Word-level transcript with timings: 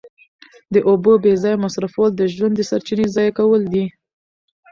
د 0.73 0.75
اوبو 0.89 1.13
بې 1.23 1.33
ځایه 1.43 1.61
مصرفول 1.65 2.09
د 2.15 2.21
ژوند 2.33 2.53
د 2.57 2.61
سرچینې 2.69 3.05
ضایع 3.15 3.31
کول 3.39 3.61
دي. 3.73 3.85